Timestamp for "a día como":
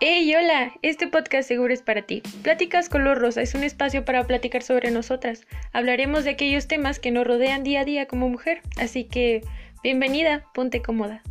7.80-8.28